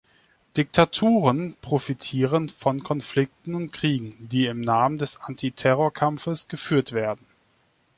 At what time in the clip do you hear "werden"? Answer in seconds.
6.91-7.23